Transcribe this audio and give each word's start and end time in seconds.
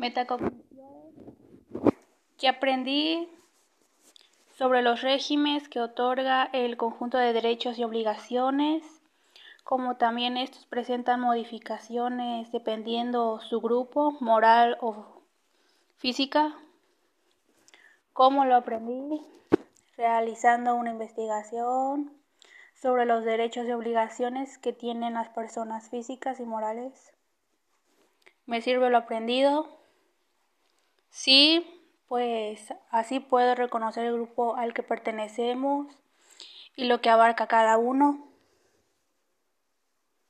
Metacognición. 0.00 0.88
Que 2.38 2.48
aprendí 2.48 3.28
sobre 4.56 4.80
los 4.80 5.02
regímenes 5.02 5.68
que 5.68 5.78
otorga 5.78 6.48
el 6.54 6.78
conjunto 6.78 7.18
de 7.18 7.34
derechos 7.34 7.78
y 7.78 7.84
obligaciones, 7.84 8.82
como 9.62 9.98
también 9.98 10.38
estos 10.38 10.64
presentan 10.64 11.20
modificaciones 11.20 12.50
dependiendo 12.50 13.40
su 13.40 13.60
grupo, 13.60 14.16
moral 14.20 14.78
o 14.80 15.20
física. 15.98 16.54
¿Cómo 18.14 18.46
lo 18.46 18.56
aprendí? 18.56 19.20
Realizando 19.98 20.76
una 20.76 20.92
investigación 20.92 22.10
sobre 22.72 23.04
los 23.04 23.22
derechos 23.22 23.66
y 23.68 23.72
obligaciones 23.72 24.56
que 24.56 24.72
tienen 24.72 25.12
las 25.12 25.28
personas 25.28 25.90
físicas 25.90 26.40
y 26.40 26.44
morales. 26.44 27.12
¿Me 28.46 28.62
sirve 28.62 28.88
lo 28.88 28.96
aprendido? 28.96 29.79
Sí, 31.10 31.66
pues 32.08 32.72
así 32.90 33.20
puedo 33.20 33.54
reconocer 33.54 34.06
el 34.06 34.14
grupo 34.14 34.56
al 34.56 34.74
que 34.74 34.82
pertenecemos 34.82 35.86
y 36.76 36.84
lo 36.84 37.00
que 37.00 37.10
abarca 37.10 37.46
cada 37.46 37.78
uno. 37.78 38.29